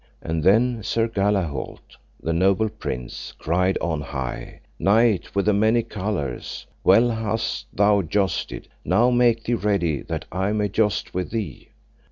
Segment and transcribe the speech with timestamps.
[0.23, 6.65] And then Sir Galahault, the noble prince, cried on high: Knight with the many colours,
[6.83, 11.69] well hast thou jousted; now make thee ready that I may joust with thee.